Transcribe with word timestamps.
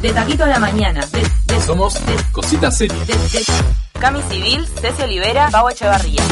De 0.00 0.12
taquito 0.12 0.44
a 0.44 0.46
la 0.46 0.58
mañana. 0.58 1.04
De, 1.06 1.20
de- 1.46 1.60
Somos 1.62 1.94
Cositas 2.32 2.76
Serias. 2.76 3.06
de- 3.06 3.14
de- 3.14 3.44
Cami 4.00 4.22
Civil, 4.30 4.66
Ceci 4.80 5.02
Olivera, 5.02 5.50
Pau 5.50 5.68
Echevarría. 5.68 6.22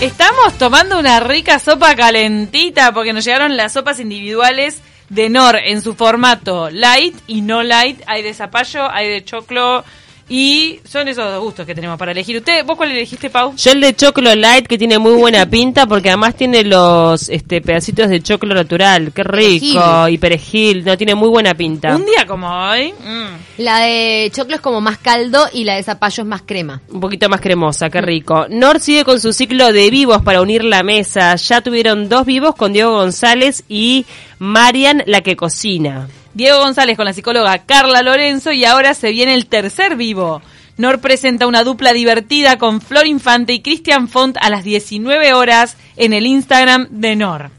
Estamos 0.00 0.56
tomando 0.56 0.98
una 0.98 1.20
rica 1.20 1.58
sopa 1.58 1.94
calentita 1.94 2.92
porque 2.92 3.12
nos 3.12 3.24
llegaron 3.24 3.56
las 3.56 3.74
sopas 3.74 4.00
individuales 4.00 4.78
de 5.10 5.28
Nor 5.28 5.56
en 5.56 5.82
su 5.82 5.94
formato 5.94 6.70
light 6.70 7.16
y 7.26 7.42
no 7.42 7.62
light. 7.62 8.00
Hay 8.06 8.22
de 8.22 8.32
zapallo, 8.32 8.90
hay 8.90 9.08
de 9.08 9.24
choclo 9.24 9.84
y 10.30 10.78
son 10.84 11.08
esos 11.08 11.24
dos 11.24 11.42
gustos 11.42 11.66
que 11.66 11.74
tenemos 11.74 11.98
para 11.98 12.12
elegir. 12.12 12.36
¿Usted, 12.36 12.64
vos 12.64 12.76
cuál 12.76 12.92
elegiste, 12.92 13.28
Pau? 13.30 13.52
Yo 13.56 13.72
el 13.72 13.80
de 13.80 13.96
choclo 13.96 14.32
light 14.36 14.66
que 14.68 14.78
tiene 14.78 14.98
muy 14.98 15.14
buena 15.14 15.44
pinta 15.50 15.86
porque 15.86 16.08
además 16.08 16.36
tiene 16.36 16.62
los 16.62 17.28
este 17.28 17.60
pedacitos 17.60 18.08
de 18.08 18.22
choclo 18.22 18.54
natural, 18.54 19.12
qué 19.12 19.24
rico, 19.24 20.08
y 20.08 20.18
perejil, 20.18 20.84
no 20.84 20.96
tiene 20.96 21.16
muy 21.16 21.28
buena 21.28 21.54
pinta. 21.54 21.96
Un 21.96 22.06
día 22.06 22.24
como 22.26 22.48
hoy. 22.48 22.92
mm. 22.92 23.40
La 23.58 23.80
de 23.80 24.30
choclo 24.32 24.54
es 24.54 24.60
como 24.60 24.80
más 24.80 24.98
caldo 24.98 25.46
y 25.52 25.64
la 25.64 25.74
de 25.74 25.82
zapallo 25.82 26.22
es 26.22 26.28
más 26.28 26.42
crema. 26.46 26.80
Un 26.90 27.00
poquito 27.00 27.28
más 27.28 27.40
cremosa, 27.40 27.90
qué 27.90 28.00
rico. 28.00 28.46
Nor 28.48 28.78
sigue 28.78 29.04
con 29.04 29.20
su 29.20 29.32
ciclo 29.32 29.72
de 29.72 29.90
vivos 29.90 30.22
para 30.22 30.40
unir 30.40 30.62
la 30.64 30.84
mesa. 30.84 31.34
Ya 31.34 31.60
tuvieron 31.60 32.08
dos 32.08 32.24
vivos 32.24 32.54
con 32.54 32.72
Diego 32.72 32.92
González 32.92 33.64
y 33.68 34.06
Marian, 34.38 35.02
la 35.06 35.22
que 35.22 35.34
cocina. 35.34 36.08
Diego 36.34 36.58
González 36.58 36.96
con 36.96 37.06
la 37.06 37.12
psicóloga 37.12 37.58
Carla 37.58 38.02
Lorenzo 38.02 38.52
y 38.52 38.64
ahora 38.64 38.94
se 38.94 39.10
viene 39.10 39.34
el 39.34 39.46
tercer 39.46 39.96
vivo. 39.96 40.40
Nor 40.76 41.00
presenta 41.00 41.46
una 41.46 41.64
dupla 41.64 41.92
divertida 41.92 42.56
con 42.56 42.80
Flor 42.80 43.06
Infante 43.06 43.52
y 43.52 43.60
Cristian 43.60 44.08
Font 44.08 44.36
a 44.40 44.48
las 44.48 44.64
19 44.64 45.34
horas 45.34 45.76
en 45.96 46.12
el 46.12 46.26
Instagram 46.26 46.86
de 46.90 47.16
Nor. 47.16 47.50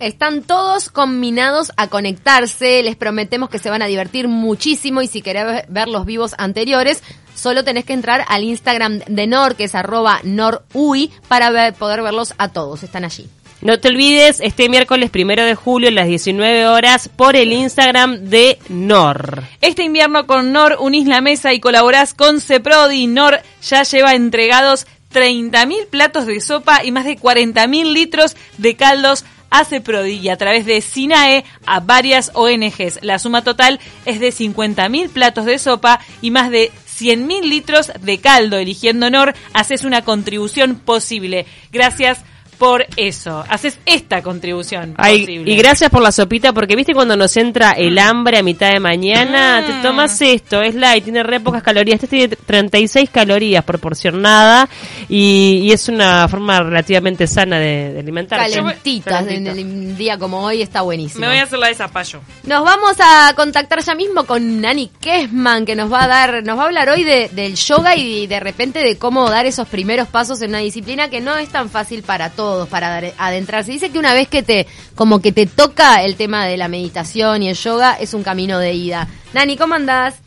Están 0.00 0.42
todos 0.42 0.90
combinados 0.90 1.70
a 1.76 1.88
conectarse, 1.88 2.82
les 2.82 2.96
prometemos 2.96 3.48
que 3.48 3.60
se 3.60 3.70
van 3.70 3.80
a 3.80 3.86
divertir 3.86 4.26
muchísimo 4.26 5.02
y 5.02 5.06
si 5.06 5.22
querés 5.22 5.64
ver 5.68 5.88
los 5.88 6.04
vivos 6.04 6.34
anteriores, 6.36 7.02
solo 7.34 7.62
tenés 7.62 7.84
que 7.84 7.92
entrar 7.92 8.24
al 8.28 8.42
Instagram 8.42 8.98
de 9.06 9.26
Nor, 9.26 9.54
que 9.54 9.64
es 9.64 9.74
arroba 9.74 10.20
norui, 10.24 11.12
para 11.28 11.72
poder 11.72 12.02
verlos 12.02 12.34
a 12.38 12.48
todos, 12.48 12.82
están 12.82 13.04
allí. 13.04 13.28
No 13.60 13.78
te 13.78 13.88
olvides, 13.88 14.40
este 14.40 14.68
miércoles 14.68 15.10
primero 15.10 15.44
de 15.44 15.54
julio 15.54 15.88
a 15.88 15.92
las 15.92 16.06
19 16.06 16.66
horas 16.66 17.08
por 17.08 17.34
el 17.34 17.52
Instagram 17.52 18.24
de 18.24 18.58
Nor. 18.68 19.44
Este 19.60 19.84
invierno 19.84 20.26
con 20.26 20.52
Nor 20.52 20.76
unís 20.80 21.06
la 21.06 21.20
mesa 21.20 21.54
y 21.54 21.60
colaborás 21.60 22.12
con 22.12 22.40
Ceprodi. 22.40 23.06
Nor 23.06 23.40
ya 23.62 23.82
lleva 23.84 24.14
entregados 24.14 24.86
30.000 25.14 25.86
platos 25.88 26.26
de 26.26 26.40
sopa 26.40 26.84
y 26.84 26.92
más 26.92 27.04
de 27.04 27.16
40.000 27.16 27.92
litros 27.92 28.36
de 28.58 28.76
caldos 28.76 29.24
a 29.48 29.64
Ceprodi 29.64 30.14
y 30.14 30.28
a 30.28 30.36
través 30.36 30.66
de 30.66 30.80
SINAE 30.80 31.44
a 31.64 31.80
varias 31.80 32.32
ONGs. 32.34 32.98
La 33.02 33.18
suma 33.18 33.44
total 33.44 33.78
es 34.04 34.20
de 34.20 34.30
50.000 34.30 35.08
platos 35.10 35.46
de 35.46 35.58
sopa 35.58 36.00
y 36.20 36.32
más 36.32 36.50
de 36.50 36.72
100.000 36.98 37.44
litros 37.44 37.92
de 38.00 38.18
caldo. 38.18 38.58
Eligiendo 38.58 39.08
Nor, 39.10 39.32
haces 39.52 39.84
una 39.84 40.02
contribución 40.02 40.74
posible. 40.74 41.46
Gracias 41.72 42.18
por 42.58 42.86
eso. 42.96 43.44
Haces 43.48 43.78
esta 43.86 44.22
contribución 44.22 44.94
Ay, 44.96 45.20
posible. 45.20 45.52
y 45.52 45.56
gracias 45.56 45.90
por 45.90 46.02
la 46.02 46.12
sopita, 46.12 46.52
porque 46.52 46.76
viste 46.76 46.94
cuando 46.94 47.16
nos 47.16 47.36
entra 47.36 47.72
el 47.72 47.98
hambre 47.98 48.38
a 48.38 48.42
mitad 48.42 48.72
de 48.72 48.80
mañana, 48.80 49.60
Mm. 49.62 49.66
te 49.66 49.72
tomas 49.88 50.20
esto, 50.22 50.62
es 50.62 50.74
light, 50.74 51.04
tiene 51.04 51.22
re 51.22 51.40
pocas 51.40 51.62
calorías, 51.62 51.94
este 52.02 52.06
tiene 52.16 52.36
36 52.36 53.10
calorías 53.10 53.64
proporcionada 53.64 54.68
y, 55.08 55.60
y 55.64 55.72
es 55.72 55.88
una 55.88 56.28
forma 56.28 56.60
relativamente 56.60 57.26
sana 57.26 57.58
de, 57.58 57.92
de 57.92 58.00
alimentarse. 58.00 58.56
Calentitas, 58.56 59.26
en 59.28 59.46
el 59.46 59.96
día 59.96 60.18
como 60.18 60.40
hoy 60.44 60.62
está 60.62 60.82
buenísimo. 60.82 61.20
Me 61.20 61.28
voy 61.28 61.36
a 61.38 61.42
hacer 61.44 61.58
la 61.58 61.68
de 61.68 61.74
zapallo. 61.74 62.20
Nos 62.44 62.64
vamos 62.64 62.96
a 63.00 63.32
contactar 63.34 63.80
ya 63.82 63.94
mismo 63.94 64.24
con 64.24 64.60
Nani 64.60 64.90
Kessman, 65.00 65.64
que 65.66 65.74
nos 65.76 65.92
va 65.92 66.04
a 66.04 66.08
dar, 66.08 66.42
nos 66.44 66.58
va 66.58 66.62
a 66.62 66.66
hablar 66.66 66.88
hoy 66.90 67.04
de- 67.04 67.28
del 67.32 67.54
yoga 67.56 67.96
y 67.96 68.26
de 68.26 68.40
repente 68.40 68.80
de 68.80 68.96
cómo 68.98 69.28
dar 69.30 69.46
esos 69.46 69.68
primeros 69.68 70.08
pasos 70.08 70.40
en 70.42 70.50
una 70.50 70.58
disciplina 70.58 71.08
que 71.08 71.20
no 71.20 71.36
es 71.36 71.48
tan 71.48 71.70
fácil 71.70 72.02
para 72.02 72.30
todos, 72.30 72.43
para 72.70 72.88
dar- 72.88 73.12
adentrarse. 73.18 73.72
Dice 73.72 73.90
que 73.90 73.98
una 73.98 74.14
vez 74.14 74.28
que 74.28 74.42
te, 74.42 74.66
como 74.94 75.20
que 75.20 75.32
te 75.32 75.46
toca 75.46 76.02
el 76.02 76.16
tema 76.16 76.46
de 76.46 76.56
la 76.56 76.68
meditación 76.68 77.42
y 77.42 77.48
el 77.48 77.56
yoga, 77.56 77.96
es 78.00 78.14
un 78.14 78.22
camino 78.22 78.58
de 78.58 78.72
ida. 78.74 79.08
Nani, 79.32 79.56
¿cómo 79.56 79.74
andás? 79.74 80.20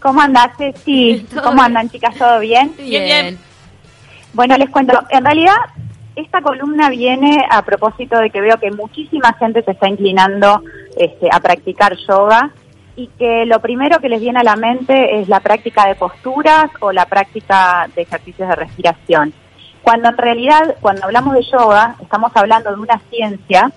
¿Cómo 0.00 0.20
andás, 0.20 0.50
Ceci? 0.56 1.26
¿Todo 1.30 1.42
¿Cómo 1.42 1.54
bien? 1.54 1.64
andan, 1.66 1.90
chicas? 1.90 2.14
¿Todo 2.16 2.38
bien? 2.40 2.72
Bien, 2.78 3.04
bien. 3.04 3.38
Bueno, 4.32 4.56
les 4.58 4.68
cuento. 4.70 4.98
En 5.10 5.24
realidad, 5.24 5.56
esta 6.14 6.40
columna 6.42 6.88
viene 6.90 7.44
a 7.50 7.62
propósito 7.62 8.18
de 8.18 8.30
que 8.30 8.40
veo 8.40 8.58
que 8.58 8.70
muchísima 8.70 9.32
gente 9.38 9.62
se 9.62 9.72
está 9.72 9.88
inclinando 9.88 10.62
este, 10.96 11.28
a 11.30 11.40
practicar 11.40 11.96
yoga 12.08 12.50
y 12.96 13.08
que 13.18 13.44
lo 13.46 13.60
primero 13.60 13.98
que 14.00 14.08
les 14.08 14.20
viene 14.20 14.40
a 14.40 14.44
la 14.44 14.56
mente 14.56 15.20
es 15.20 15.28
la 15.28 15.40
práctica 15.40 15.86
de 15.86 15.94
posturas 15.96 16.70
o 16.80 16.92
la 16.92 17.04
práctica 17.06 17.88
de 17.94 18.02
ejercicios 18.02 18.48
de 18.48 18.54
respiración. 18.56 19.34
Cuando 19.86 20.08
en 20.08 20.16
realidad, 20.16 20.74
cuando 20.80 21.04
hablamos 21.04 21.34
de 21.34 21.42
yoga, 21.44 21.94
estamos 22.02 22.32
hablando 22.34 22.74
de 22.74 22.80
una 22.80 23.00
ciencia 23.08 23.70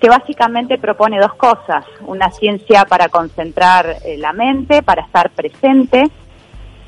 que 0.00 0.08
básicamente 0.08 0.78
propone 0.78 1.18
dos 1.18 1.34
cosas. 1.34 1.84
Una 2.02 2.30
ciencia 2.30 2.84
para 2.84 3.08
concentrar 3.08 3.96
eh, 4.04 4.16
la 4.16 4.32
mente, 4.32 4.84
para 4.84 5.02
estar 5.02 5.28
presente, 5.30 6.08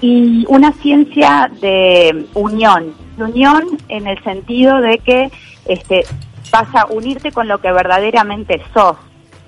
y 0.00 0.44
una 0.46 0.70
ciencia 0.74 1.50
de 1.60 2.24
unión. 2.34 2.94
De 3.16 3.24
unión 3.24 3.64
en 3.88 4.06
el 4.06 4.22
sentido 4.22 4.80
de 4.80 4.98
que 4.98 5.32
este, 5.64 6.04
vas 6.52 6.72
a 6.72 6.86
unirte 6.86 7.32
con 7.32 7.48
lo 7.48 7.58
que 7.58 7.72
verdaderamente 7.72 8.62
sos, 8.72 8.96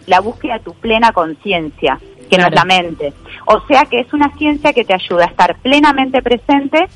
la 0.07 0.19
búsqueda 0.19 0.55
de 0.55 0.65
tu 0.65 0.75
plena 0.75 1.13
conciencia, 1.13 2.01
que 2.29 2.37
no 2.37 2.49
es 2.49 2.53
la 2.53 2.65
mente. 2.65 3.13
O 3.47 3.65
sea 3.69 3.85
que 3.85 4.01
es 4.01 4.13
una 4.13 4.37
ciencia 4.37 4.73
que 4.73 4.85
te 4.85 4.93
ayuda 4.93 5.27
a 5.27 5.29
estar 5.29 5.55
plenamente 5.59 6.21
presente 6.21 6.89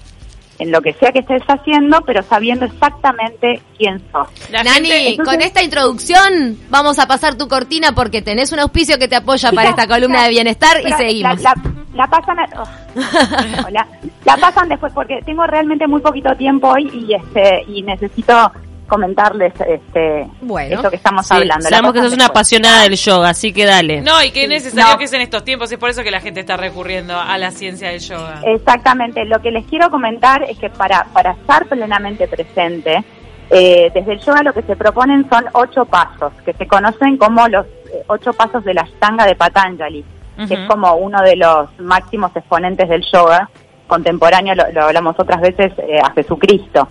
en 0.59 0.73
lo 0.73 0.81
que 0.83 0.93
sea 0.95 1.13
que 1.13 1.21
estés 1.21 1.43
haciendo, 1.47 2.01
pero 2.03 2.23
sabiendo 2.23 2.65
exactamente 2.65 3.63
quién 3.77 4.01
sos. 4.11 4.27
La 4.51 4.63
Nani, 4.65 4.89
gente- 4.89 5.09
entonces- 5.11 5.33
con 5.35 5.43
esta 5.43 5.63
introducción 5.63 6.59
vamos 6.71 6.99
a 6.99 7.07
pasar 7.07 7.37
tu 7.37 7.47
cortina 7.49 7.93
porque 7.95 8.23
tenés 8.23 8.51
un 8.53 8.59
auspicio 8.59 8.99
que 8.99 9.09
te 9.09 9.17
apoya 9.17 9.53
para 9.53 9.71
esta 9.71 9.87
columna 9.87 10.17
chicas, 10.19 10.25
de 10.25 10.31
bienestar 10.31 10.77
y 10.87 10.93
seguimos. 10.93 11.41
La, 11.43 11.55
la- 11.55 11.73
la 11.95 12.07
pasan, 12.07 12.39
a- 12.39 12.49
oh. 12.63 13.65
Hola. 13.69 13.87
la 14.25 14.37
pasan 14.37 14.69
después 14.69 14.93
porque 14.93 15.21
tengo 15.25 15.47
realmente 15.47 15.87
muy 15.87 16.01
poquito 16.01 16.35
tiempo 16.37 16.69
hoy 16.69 16.89
y 16.93 17.15
este 17.15 17.65
y 17.69 17.83
necesito 17.83 18.53
comentarles 18.89 19.53
este 19.61 20.27
Bueno. 20.41 20.77
esto 20.77 20.91
que 20.91 20.97
estamos 20.97 21.27
Sí, 21.27 21.35
hablando. 21.35 21.65
La 21.65 21.71
sabemos 21.71 21.93
que 21.93 22.01
sos 22.03 22.13
una 22.15 22.27
apasionada 22.27 22.83
del 22.83 22.97
yoga, 22.97 23.29
así 23.29 23.53
que 23.53 23.65
dale. 23.65 24.01
No, 24.01 24.23
y 24.25 24.31
que 24.33 24.45
es 24.45 24.49
necesario 24.49 24.93
No. 24.93 24.99
que 24.99 25.05
es 25.05 25.13
en 25.13 25.21
estos 25.21 25.45
tiempos, 25.45 25.71
es 25.71 25.79
por 25.79 25.91
eso 25.91 26.03
que 26.03 26.11
la 26.11 26.21
gente 26.21 26.41
está 26.41 26.57
recurriendo 26.57 27.17
a 27.19 27.39
la 27.39 27.51
ciencia 27.53 27.91
del 27.91 28.01
yoga. 28.01 28.41
Exactamente. 28.45 29.25
Lo 29.25 29.41
que 29.41 29.51
les 29.53 29.65
quiero 29.67 29.91
comentar 29.91 30.43
es 30.43 30.59
que 30.59 30.71
para, 30.71 31.05
para 31.13 31.33
estar 31.33 31.67
plenamente 31.67 32.27
presente, 32.27 33.05
eh, 33.51 33.91
desde 33.95 34.13
el 34.15 34.21
yoga 34.21 34.43
lo 34.43 34.53
que 34.53 34.63
se 34.63 34.77
proponen 34.77 35.29
son 35.31 35.45
ocho 35.53 35.85
pasos, 35.85 36.33
que 36.45 36.53
se 36.55 36.67
conocen 36.67 37.17
como 37.17 37.47
los 37.49 37.65
eh, 37.67 38.03
ocho 38.09 38.33
pasos 38.33 38.65
de 38.65 38.75
la 38.75 38.83
Ashtanga 38.83 39.25
de 39.27 39.35
Patanjali, 39.37 40.05
que 40.47 40.55
es 40.55 40.61
como 40.69 40.95
uno 40.95 41.21
de 41.23 41.35
los 41.37 41.69
máximos 41.81 42.31
exponentes 42.37 42.89
del 42.89 43.05
yoga 43.13 43.49
contemporáneo, 43.89 44.55
lo, 44.55 44.71
lo 44.73 44.85
hablamos 44.85 45.17
otras 45.19 45.41
veces, 45.41 45.73
eh, 45.79 45.99
a 46.05 46.11
Jesucristo. 46.13 46.89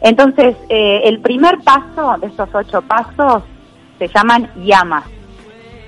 Entonces, 0.00 0.56
eh, 0.68 1.02
el 1.04 1.20
primer 1.20 1.58
paso 1.60 2.16
de 2.20 2.28
estos 2.28 2.48
ocho 2.54 2.82
pasos 2.82 3.42
se 3.98 4.08
llaman 4.08 4.50
yamas. 4.64 5.04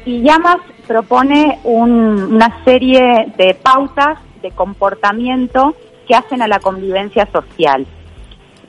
Y 0.04 0.22
Llamas 0.22 0.56
propone 0.86 1.58
un- 1.62 2.34
una 2.34 2.64
serie 2.64 3.32
de 3.36 3.54
pautas 3.54 4.18
de 4.42 4.50
comportamiento 4.50 5.76
que 6.08 6.14
hacen 6.14 6.42
a 6.42 6.48
la 6.48 6.58
convivencia 6.58 7.26
social. 7.30 7.86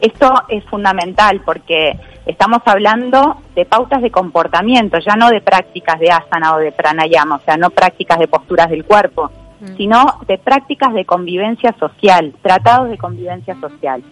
Esto 0.01 0.31
es 0.49 0.63
fundamental 0.65 1.41
porque 1.45 1.97
estamos 2.25 2.59
hablando 2.65 3.37
de 3.55 3.65
pautas 3.65 4.01
de 4.01 4.11
comportamiento, 4.11 4.97
ya 4.99 5.15
no 5.15 5.29
de 5.29 5.41
prácticas 5.41 5.99
de 5.99 6.11
asana 6.11 6.55
o 6.55 6.59
de 6.59 6.71
pranayama, 6.71 7.35
o 7.37 7.39
sea, 7.41 7.55
no 7.57 7.69
prácticas 7.69 8.19
de 8.19 8.27
posturas 8.27 8.69
del 8.69 8.83
cuerpo, 8.83 9.31
sino 9.77 10.05
de 10.27 10.37
prácticas 10.37 10.94
de 10.94 11.05
convivencia 11.05 11.73
social, 11.79 12.33
tratados 12.41 12.89
de 12.89 12.97
convivencia 12.97 13.55
social, 13.61 14.03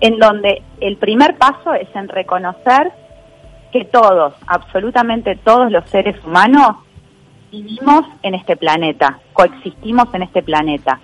en 0.00 0.18
donde 0.18 0.62
el 0.80 0.96
primer 0.96 1.36
paso 1.36 1.74
es 1.74 1.88
en 1.94 2.08
reconocer 2.08 2.92
que 3.72 3.84
todos, 3.84 4.34
absolutamente 4.46 5.36
todos 5.36 5.70
los 5.70 5.88
seres 5.90 6.16
humanos, 6.24 6.76
vivimos 7.50 8.04
en 8.22 8.34
este 8.34 8.56
planeta, 8.56 9.18
coexistimos 9.32 10.12
en 10.14 10.22
este 10.22 10.42
planeta. 10.42 11.00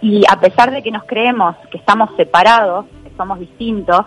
Y 0.00 0.24
a 0.30 0.38
pesar 0.40 0.70
de 0.70 0.82
que 0.82 0.90
nos 0.90 1.04
creemos 1.04 1.56
que 1.70 1.78
estamos 1.78 2.10
separados, 2.16 2.86
que 3.04 3.10
somos 3.16 3.38
distintos, 3.38 4.06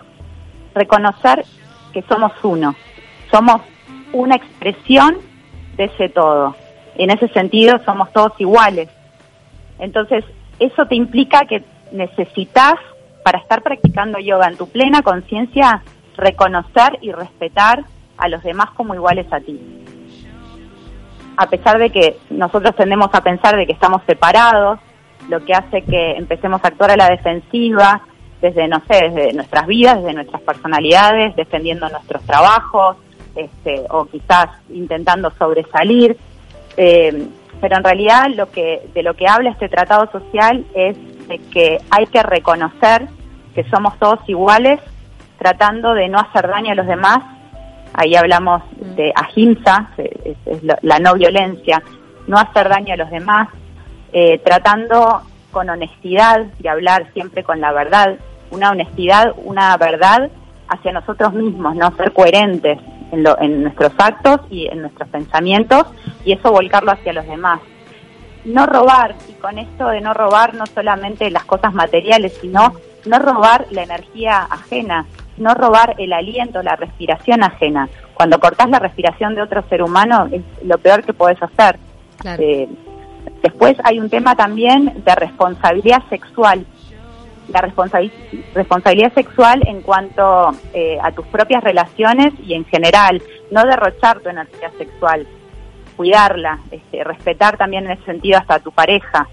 reconocer 0.74 1.44
que 1.92 2.02
somos 2.02 2.32
uno, 2.42 2.74
somos 3.30 3.62
una 4.12 4.36
expresión 4.36 5.16
de 5.76 5.84
ese 5.84 6.08
todo. 6.08 6.54
En 6.96 7.10
ese 7.10 7.28
sentido 7.28 7.78
somos 7.84 8.12
todos 8.12 8.32
iguales. 8.38 8.88
Entonces, 9.78 10.24
eso 10.58 10.86
te 10.86 10.94
implica 10.94 11.46
que 11.46 11.62
necesitas, 11.92 12.74
para 13.26 13.40
estar 13.40 13.60
practicando 13.60 14.20
yoga 14.20 14.46
en 14.46 14.56
tu 14.56 14.68
plena 14.68 15.02
conciencia, 15.02 15.82
reconocer 16.16 16.96
y 17.00 17.10
respetar 17.10 17.82
a 18.16 18.28
los 18.28 18.40
demás 18.44 18.70
como 18.76 18.94
iguales 18.94 19.26
a 19.32 19.40
ti. 19.40 19.60
A 21.36 21.48
pesar 21.48 21.80
de 21.80 21.90
que 21.90 22.18
nosotros 22.30 22.76
tendemos 22.76 23.08
a 23.12 23.22
pensar 23.22 23.56
de 23.56 23.66
que 23.66 23.72
estamos 23.72 24.02
separados, 24.06 24.78
lo 25.28 25.44
que 25.44 25.54
hace 25.54 25.82
que 25.82 26.12
empecemos 26.12 26.62
a 26.62 26.68
actuar 26.68 26.92
a 26.92 26.96
la 26.96 27.10
defensiva, 27.10 28.00
desde, 28.40 28.68
no 28.68 28.80
sé, 28.88 29.10
desde 29.10 29.32
nuestras 29.32 29.66
vidas, 29.66 29.96
desde 29.96 30.14
nuestras 30.14 30.42
personalidades, 30.42 31.34
defendiendo 31.34 31.88
nuestros 31.88 32.22
trabajos, 32.22 32.96
este, 33.34 33.82
o 33.90 34.04
quizás 34.04 34.50
intentando 34.68 35.32
sobresalir. 35.36 36.16
Eh, 36.76 37.26
pero 37.60 37.76
en 37.76 37.82
realidad 37.82 38.26
lo 38.36 38.52
que, 38.52 38.88
de 38.94 39.02
lo 39.02 39.14
que 39.14 39.26
habla 39.26 39.50
este 39.50 39.68
tratado 39.68 40.08
social 40.12 40.64
es 40.76 40.96
de 41.28 41.38
que 41.38 41.78
hay 41.90 42.06
que 42.06 42.22
reconocer 42.22 43.08
que 43.54 43.64
somos 43.70 43.98
todos 43.98 44.20
iguales, 44.28 44.80
tratando 45.38 45.94
de 45.94 46.08
no 46.08 46.18
hacer 46.18 46.48
daño 46.48 46.72
a 46.72 46.74
los 46.74 46.86
demás. 46.86 47.18
Ahí 47.94 48.14
hablamos 48.14 48.62
de 48.76 49.12
ahimsa, 49.14 49.90
es, 49.96 50.36
es 50.44 50.62
la, 50.62 50.78
la 50.82 50.98
no 50.98 51.14
violencia, 51.14 51.82
no 52.26 52.36
hacer 52.38 52.68
daño 52.68 52.94
a 52.94 52.96
los 52.96 53.10
demás, 53.10 53.48
eh, 54.12 54.38
tratando 54.44 55.22
con 55.50 55.70
honestidad 55.70 56.46
y 56.62 56.68
hablar 56.68 57.10
siempre 57.14 57.42
con 57.42 57.60
la 57.60 57.72
verdad, 57.72 58.16
una 58.50 58.70
honestidad, 58.70 59.34
una 59.36 59.76
verdad 59.76 60.30
hacia 60.68 60.92
nosotros 60.92 61.32
mismos, 61.32 61.76
no 61.76 61.94
ser 61.96 62.12
coherentes 62.12 62.78
en, 63.12 63.22
lo, 63.22 63.40
en 63.40 63.62
nuestros 63.62 63.92
actos 63.98 64.40
y 64.50 64.66
en 64.66 64.82
nuestros 64.82 65.08
pensamientos 65.08 65.86
y 66.24 66.32
eso 66.32 66.50
volcarlo 66.50 66.92
hacia 66.92 67.12
los 67.12 67.26
demás. 67.26 67.60
No 68.46 68.64
robar, 68.64 69.14
y 69.28 69.32
con 69.32 69.58
esto 69.58 69.88
de 69.88 70.00
no 70.00 70.14
robar 70.14 70.54
no 70.54 70.66
solamente 70.66 71.30
las 71.30 71.44
cosas 71.44 71.74
materiales, 71.74 72.38
sino 72.40 72.74
no 73.04 73.18
robar 73.18 73.66
la 73.70 73.82
energía 73.82 74.38
ajena, 74.48 75.04
no 75.36 75.52
robar 75.54 75.96
el 75.98 76.12
aliento, 76.12 76.62
la 76.62 76.76
respiración 76.76 77.42
ajena. 77.42 77.88
Cuando 78.14 78.38
cortás 78.38 78.70
la 78.70 78.78
respiración 78.78 79.34
de 79.34 79.42
otro 79.42 79.62
ser 79.68 79.82
humano 79.82 80.28
es 80.30 80.42
lo 80.64 80.78
peor 80.78 81.04
que 81.04 81.12
podés 81.12 81.42
hacer. 81.42 81.78
Claro. 82.18 82.42
Eh, 82.42 82.68
después 83.42 83.76
hay 83.84 83.98
un 83.98 84.08
tema 84.08 84.36
también 84.36 85.02
de 85.04 85.14
responsabilidad 85.14 86.02
sexual. 86.08 86.64
La 87.48 87.60
responsabi- 87.60 88.12
responsabilidad 88.54 89.12
sexual 89.12 89.62
en 89.66 89.82
cuanto 89.82 90.52
eh, 90.72 90.98
a 91.02 91.10
tus 91.12 91.26
propias 91.26 91.62
relaciones 91.62 92.32
y 92.44 92.54
en 92.54 92.64
general, 92.64 93.22
no 93.50 93.64
derrochar 93.64 94.20
tu 94.20 94.28
energía 94.28 94.70
sexual, 94.78 95.26
cuidarla, 95.96 96.58
este, 96.70 97.02
respetar 97.04 97.56
también 97.56 97.86
en 97.86 97.92
ese 97.92 98.04
sentido 98.04 98.38
hasta 98.38 98.54
a 98.56 98.60
tu 98.60 98.70
pareja, 98.72 99.26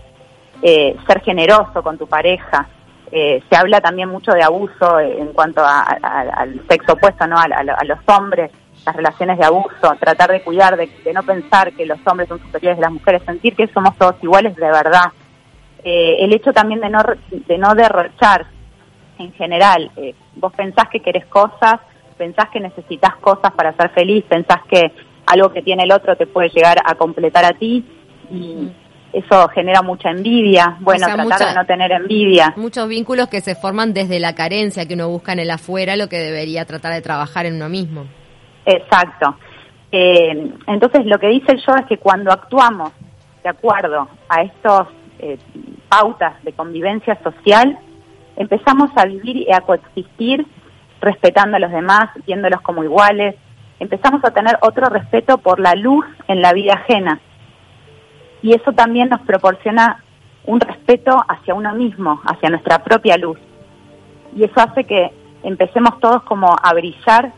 eh, 0.62 0.96
ser 1.08 1.22
generoso 1.22 1.84
con 1.84 1.98
tu 1.98 2.08
pareja. 2.08 2.68
Eh, 3.12 3.44
se 3.50 3.56
habla 3.56 3.80
también 3.82 4.10
mucho 4.10 4.32
de 4.32 4.42
abuso 4.42 5.00
en 5.00 5.34
cuanto 5.34 5.62
a- 5.62 5.82
a- 6.02 6.22
al 6.42 6.62
sexo 6.68 6.94
opuesto, 6.94 7.28
¿no? 7.28 7.38
A, 7.38 7.44
a- 7.44 7.76
a 7.78 7.84
los 7.86 8.00
hombres, 8.08 8.50
las 8.86 8.96
relaciones 8.96 9.38
de 9.38 9.46
abuso, 9.46 9.96
tratar 10.00 10.32
de 10.32 10.42
cuidar, 10.42 10.76
de, 10.76 10.90
de 11.04 11.14
no 11.14 11.22
pensar 11.24 11.72
que 11.74 11.86
los 11.86 12.00
hombres 12.08 12.28
son 12.28 12.40
superiores 12.40 12.78
de 12.78 12.82
las 12.82 12.92
mujeres, 12.92 13.22
sentir 13.24 13.56
que 13.56 13.68
somos 13.68 13.96
todos 13.98 14.16
iguales 14.24 14.56
de 14.56 14.66
verdad. 14.66 15.12
Eh, 15.84 16.18
el 16.20 16.34
hecho 16.34 16.54
también 16.54 16.80
de 16.82 16.90
no, 16.90 17.02
de 17.30 17.58
no 17.58 17.76
derrochar 17.76 18.46
en 19.20 19.32
general. 19.34 19.92
Eh, 19.98 20.16
vos 20.36 20.52
pensás 20.54 20.88
que 20.90 21.02
querés 21.02 21.26
cosas, 21.28 21.80
pensás 22.18 22.50
que 22.50 22.60
necesitas 22.60 23.16
cosas 23.18 23.52
para 23.54 23.74
ser 23.74 23.90
feliz, 23.90 24.24
pensás 24.28 24.62
que 24.70 24.92
algo 25.26 25.52
que 25.52 25.62
tiene 25.62 25.84
el 25.84 25.92
otro 25.92 26.16
te 26.16 26.28
puede 26.28 26.50
llegar 26.50 26.78
a 26.86 26.96
completar 26.96 27.46
a 27.46 27.54
ti 27.54 27.86
y 28.32 28.70
eso 29.14 29.48
genera 29.50 29.82
mucha 29.82 30.10
envidia. 30.10 30.78
Bueno, 30.80 31.06
O 31.06 31.06
sea, 31.06 31.16
tratar 31.16 31.26
mucha- 31.40 31.50
de 31.50 31.56
no 31.56 31.66
tener 31.66 31.92
envidia. 31.92 32.54
Muchos 32.58 32.88
vínculos 32.88 33.28
que 33.28 33.42
se 33.42 33.56
forman 33.56 33.94
desde 33.94 34.20
la 34.20 34.34
carencia 34.34 34.88
que 34.88 34.96
uno 34.96 35.08
busca 35.10 35.34
en 35.34 35.40
el 35.40 35.52
afuera, 35.52 35.96
lo 35.96 36.10
que 36.10 36.18
debería 36.18 36.66
tratar 36.66 36.94
de 36.94 37.02
trabajar 37.02 37.46
en 37.46 37.56
uno 37.56 37.70
mismo. 37.70 38.06
Exacto. 38.66 39.38
Eh, 39.92 40.52
entonces, 40.68 41.06
lo 41.06 41.20
que 41.20 41.28
dice 41.28 41.52
el 41.52 41.60
yoga 41.60 41.82
es 41.82 41.86
que 41.86 41.98
cuando 41.98 42.32
actuamos 42.32 42.92
de 43.44 43.50
acuerdo 43.50 44.08
a 44.30 44.42
estos 44.42 44.88
eh, 45.20 45.38
pautas 45.88 46.42
de 46.44 46.54
convivencia 46.54 47.18
social, 47.24 47.78
empezamos 48.36 48.90
a 48.96 49.06
vivir 49.06 49.38
y 49.38 49.54
a 49.54 49.62
coexistir 49.62 50.46
respetando 51.00 51.58
a 51.58 51.60
los 51.60 51.72
demás, 51.72 52.10
viéndolos 52.26 52.62
como 52.62 52.84
iguales, 52.84 53.36
empezamos 53.84 54.24
a 54.24 54.32
tener 54.32 54.58
otro 54.62 54.88
respeto 54.88 55.38
por 55.38 55.60
la 55.60 55.76
luz 55.76 56.06
en 56.28 56.42
la 56.42 56.54
vida 56.54 56.74
ajena. 56.74 57.20
Y 58.42 58.54
eso 58.54 58.72
también 58.72 59.10
nos 59.10 59.22
proporciona 59.22 60.04
un 60.46 60.60
respeto 60.60 61.24
hacia 61.28 61.54
uno 61.54 61.74
mismo, 61.76 62.22
hacia 62.26 62.50
nuestra 62.50 62.80
propia 62.80 63.18
luz. 63.18 63.38
Y 64.36 64.44
eso 64.44 64.54
hace 64.56 64.86
que 64.86 65.12
empecemos 65.44 66.00
todos 66.00 66.24
como 66.24 66.56
a 66.62 66.74
brillar 66.74 67.34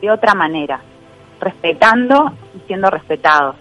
de 0.00 0.10
otra 0.10 0.34
manera, 0.34 0.80
respetando 1.38 2.32
y 2.56 2.60
siendo 2.66 2.90
respetados. 2.90 3.56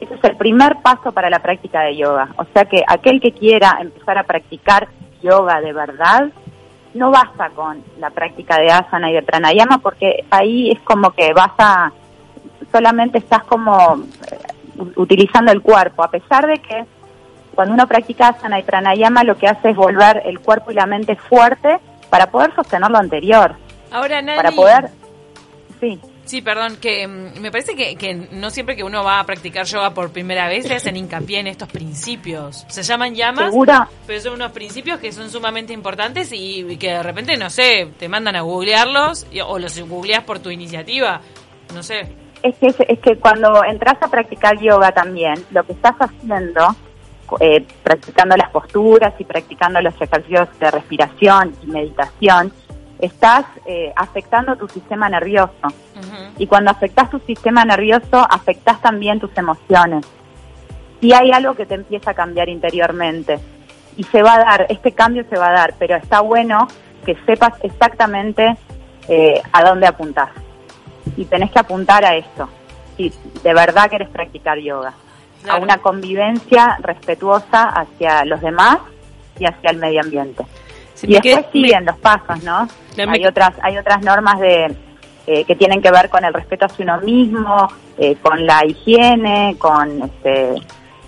Ese 0.00 0.14
es 0.14 0.24
el 0.24 0.36
primer 0.36 0.76
paso 0.82 1.12
para 1.12 1.30
la 1.30 1.38
práctica 1.38 1.82
de 1.82 1.96
yoga. 1.96 2.28
O 2.36 2.44
sea 2.52 2.64
que 2.64 2.82
aquel 2.86 3.20
que 3.20 3.32
quiera 3.32 3.78
empezar 3.80 4.18
a 4.18 4.24
practicar 4.24 4.88
yoga 5.22 5.60
de 5.60 5.72
verdad, 5.72 6.30
no 6.94 7.10
basta 7.10 7.50
con 7.50 7.82
la 7.98 8.10
práctica 8.10 8.58
de 8.58 8.70
asana 8.70 9.10
y 9.10 9.14
de 9.14 9.22
pranayama 9.22 9.78
porque 9.78 10.24
ahí 10.30 10.70
es 10.70 10.80
como 10.80 11.10
que 11.10 11.32
vas 11.32 11.52
a, 11.58 11.92
solamente 12.72 13.18
estás 13.18 13.44
como 13.44 13.96
eh, 14.30 14.38
utilizando 14.96 15.52
el 15.52 15.60
cuerpo, 15.60 16.02
a 16.02 16.10
pesar 16.10 16.46
de 16.46 16.58
que 16.58 16.84
cuando 17.54 17.74
uno 17.74 17.86
practica 17.86 18.28
asana 18.28 18.58
y 18.58 18.62
pranayama 18.62 19.24
lo 19.24 19.36
que 19.36 19.46
hace 19.46 19.70
es 19.70 19.76
volver 19.76 20.22
el 20.24 20.40
cuerpo 20.40 20.70
y 20.70 20.74
la 20.74 20.86
mente 20.86 21.16
fuerte 21.16 21.78
para 22.10 22.30
poder 22.30 22.54
sostener 22.54 22.90
lo 22.90 22.98
anterior, 22.98 23.56
Ahora, 23.90 24.20
Nani, 24.22 24.36
para 24.36 24.50
poder... 24.52 24.90
Sí. 25.80 26.00
Sí, 26.24 26.40
perdón, 26.40 26.76
que 26.80 27.06
mm, 27.06 27.40
me 27.40 27.50
parece 27.50 27.74
que, 27.76 27.96
que 27.96 28.14
no 28.14 28.50
siempre 28.50 28.76
que 28.76 28.82
uno 28.82 29.04
va 29.04 29.20
a 29.20 29.24
practicar 29.24 29.66
yoga 29.66 29.92
por 29.92 30.10
primera 30.10 30.48
vez 30.48 30.66
le 30.68 30.76
hacen 30.76 30.96
hincapié 30.96 31.40
en 31.40 31.46
estos 31.48 31.68
principios. 31.68 32.64
Se 32.68 32.82
llaman 32.82 33.14
llamas, 33.14 33.46
Segura, 33.50 33.88
pero 34.06 34.20
son 34.20 34.32
unos 34.34 34.52
principios 34.52 34.98
que 35.00 35.12
son 35.12 35.30
sumamente 35.30 35.72
importantes 35.72 36.32
y, 36.32 36.60
y 36.68 36.76
que 36.78 36.88
de 36.92 37.02
repente, 37.02 37.36
no 37.36 37.50
sé, 37.50 37.88
te 37.98 38.08
mandan 38.08 38.36
a 38.36 38.40
googlearlos 38.40 39.26
y- 39.30 39.40
o 39.40 39.58
los 39.58 39.78
googleas 39.80 40.24
por 40.24 40.38
tu 40.38 40.50
iniciativa. 40.50 41.20
No 41.74 41.82
sé. 41.82 42.12
es 42.42 42.54
que, 42.56 42.66
es 42.88 42.98
que 43.00 43.16
cuando 43.16 43.62
entras 43.64 43.96
a 44.02 44.08
practicar 44.08 44.58
yoga 44.60 44.92
también, 44.92 45.34
lo 45.50 45.62
que 45.64 45.72
estás 45.72 45.94
haciendo, 45.98 46.74
eh, 47.40 47.66
practicando 47.82 48.36
las 48.36 48.50
posturas 48.50 49.14
y 49.18 49.24
practicando 49.24 49.80
los 49.80 49.94
ejercicios 50.00 50.48
de 50.58 50.70
respiración 50.70 51.54
y 51.62 51.66
meditación, 51.66 52.52
estás 52.98 53.44
eh, 53.66 53.92
afectando 53.96 54.56
tu 54.56 54.68
sistema 54.68 55.08
nervioso. 55.08 55.68
Y 56.38 56.46
cuando 56.46 56.70
afectas 56.70 57.10
tu 57.10 57.18
sistema 57.20 57.64
nervioso, 57.64 58.26
afectas 58.28 58.80
también 58.80 59.20
tus 59.20 59.36
emociones. 59.36 60.06
Y 61.00 61.12
hay 61.12 61.30
algo 61.32 61.54
que 61.54 61.66
te 61.66 61.74
empieza 61.74 62.12
a 62.12 62.14
cambiar 62.14 62.48
interiormente. 62.48 63.38
Y 63.96 64.04
se 64.04 64.22
va 64.22 64.34
a 64.34 64.38
dar, 64.38 64.66
este 64.68 64.92
cambio 64.92 65.24
se 65.28 65.36
va 65.36 65.48
a 65.48 65.52
dar, 65.52 65.74
pero 65.78 65.96
está 65.96 66.20
bueno 66.20 66.66
que 67.04 67.16
sepas 67.26 67.52
exactamente 67.62 68.56
eh, 69.08 69.40
a 69.52 69.62
dónde 69.62 69.86
apuntás. 69.86 70.30
Y 71.16 71.26
tenés 71.26 71.50
que 71.50 71.60
apuntar 71.60 72.04
a 72.04 72.16
esto. 72.16 72.48
Si 72.96 73.12
de 73.42 73.54
verdad 73.54 73.90
querés 73.90 74.08
practicar 74.08 74.58
yoga. 74.58 74.94
Claro. 75.42 75.58
A 75.58 75.62
una 75.62 75.78
convivencia 75.78 76.78
respetuosa 76.80 77.68
hacia 77.68 78.24
los 78.24 78.40
demás 78.40 78.78
y 79.38 79.44
hacia 79.44 79.70
el 79.70 79.76
medio 79.76 80.00
ambiente. 80.00 80.44
Sí, 81.06 81.10
y 81.12 81.14
después 81.14 81.46
quedé- 81.46 81.52
siguen 81.52 81.84
los 81.84 81.96
pasos, 81.98 82.42
¿no? 82.42 82.68
Me- 82.96 83.04
Hay 83.12 83.26
otras, 83.26 83.52
hay 83.62 83.76
otras 83.78 84.02
normas 84.02 84.38
de 84.40 84.74
eh, 85.26 85.44
que 85.44 85.56
tienen 85.56 85.80
que 85.80 85.90
ver 85.90 86.10
con 86.10 86.22
el 86.24 86.34
respeto 86.34 86.66
hacia 86.66 86.84
uno 86.84 87.00
mismo, 87.00 87.68
eh, 87.96 88.16
con 88.20 88.44
la 88.46 88.60
higiene, 88.66 89.56
con 89.58 90.02
este, 90.02 90.54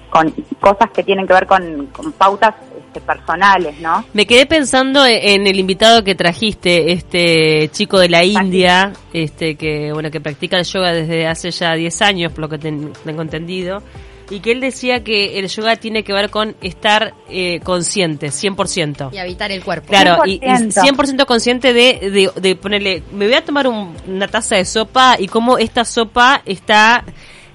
con 0.09 0.33
cosas 0.59 0.91
que 0.95 1.03
tienen 1.03 1.26
que 1.26 1.35
ver 1.35 1.47
con, 1.47 1.87
con 1.88 2.12
pautas 2.12 2.55
este, 2.79 3.00
personales, 3.03 3.79
¿no? 3.81 4.05
Me 4.15 4.25
quedé 4.26 4.47
pensando 4.47 5.05
e-, 5.05 5.35
en 5.35 5.47
el 5.47 5.59
invitado 5.59 6.03
que 6.03 6.15
trajiste, 6.15 6.93
este 6.93 7.69
chico 7.73 7.99
de 7.99 8.09
la 8.09 8.25
India, 8.25 8.93
este 9.12 9.57
que 9.57 9.93
bueno 9.93 10.11
que 10.11 10.21
practica 10.23 10.57
el 10.57 10.65
yoga 10.65 10.93
desde 10.93 11.26
hace 11.26 11.50
ya 11.50 11.75
10 11.75 12.00
años, 12.00 12.33
por 12.33 12.41
lo 12.41 12.49
que 12.49 12.57
ten- 12.59 12.93
tengo 13.05 13.21
entendido, 13.21 13.83
y 14.30 14.40
que 14.40 14.52
él 14.52 14.61
decía 14.61 15.04
que 15.04 15.38
el 15.38 15.49
yoga 15.49 15.76
tiene 15.76 16.02
que 16.02 16.12
ver 16.12 16.30
con 16.30 16.56
estar 16.61 17.14
eh, 17.28 17.61
consciente, 17.62 18.28
100%. 18.28 19.12
Y 19.12 19.18
habitar 19.18 19.52
el 19.52 19.62
cuerpo. 19.62 19.88
Claro, 19.88 20.23
y, 20.26 20.35
y 20.35 20.40
100%. 20.40 20.73
100% 20.97 21.26
consciente 21.26 21.73
de, 21.73 22.11
de, 22.11 22.30
de 22.40 22.56
ponerle, 22.56 23.02
me 23.12 23.26
voy 23.26 23.35
a 23.35 23.45
tomar 23.45 23.66
un- 23.68 23.95
una 24.06 24.28
taza 24.28 24.56
de 24.56 24.64
sopa 24.64 25.16
y 25.18 25.28
cómo 25.28 25.59
esta 25.59 25.85
sopa 25.85 26.42
está 26.45 27.04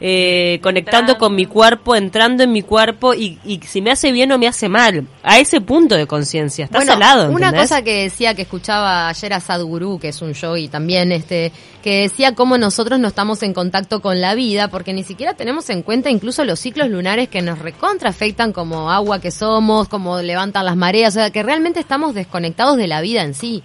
eh, 0.03 0.60
conectando 0.63 1.20
con 1.20 1.36
mi 1.36 1.46
cuerpo, 1.46 1.96
entrando 1.96 2.43
en 2.43 2.51
mi 2.51 2.63
cuerpo 2.63 3.13
y, 3.13 3.38
y 3.46 3.60
si 3.60 3.84
me 3.84 3.91
hace 3.91 4.12
bien 4.12 4.31
o 4.31 4.39
me 4.39 4.48
hace 4.48 4.67
mal. 4.67 5.05
A 5.22 5.38
ese 5.38 5.62
punto 5.62 5.96
de 5.96 6.08
conciencia. 6.08 6.65
Estás 6.65 6.79
Bueno, 6.79 6.93
al 6.93 7.00
lado. 7.00 7.29
Una 7.29 7.50
¿entendés? 7.50 7.70
cosa 7.70 7.84
que 7.84 8.03
decía 8.03 8.34
que 8.34 8.41
escuchaba 8.41 9.10
ayer 9.10 9.31
a 9.34 9.39
Sadhguru, 9.39 10.00
que 10.00 10.08
es 10.08 10.20
un 10.24 10.34
yogi 10.34 10.70
también, 10.70 11.12
este, 11.12 11.51
que 11.84 12.01
decía 12.01 12.34
cómo 12.34 12.58
nosotros 12.58 13.00
no 13.00 13.08
estamos 13.08 13.43
en 13.43 13.53
contacto 13.53 14.01
con 14.01 14.20
la 14.22 14.34
vida, 14.34 14.70
porque 14.70 14.91
ni 14.91 15.03
siquiera 15.03 15.36
tenemos 15.36 15.70
en 15.70 15.84
cuenta 15.84 16.10
incluso 16.10 16.46
los 16.46 16.60
ciclos 16.60 16.89
lunares 16.89 17.29
que 17.29 17.43
nos 17.43 17.60
recontra 17.60 18.10
afectan 18.10 18.53
como 18.53 18.89
agua 18.89 19.22
que 19.22 19.29
somos, 19.29 19.88
como 19.88 20.20
levantan 20.20 20.65
las 20.65 20.75
mareas, 20.75 21.15
o 21.15 21.20
sea, 21.20 21.29
que 21.29 21.43
realmente 21.43 21.79
estamos 21.79 22.15
desconectados 22.15 22.75
de 22.77 22.88
la 22.88 23.01
vida 23.01 23.22
en 23.22 23.36
sí. 23.36 23.62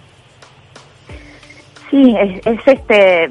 Sí, 1.89 2.15
es, 2.19 2.45
es 2.45 2.59
este. 2.67 3.29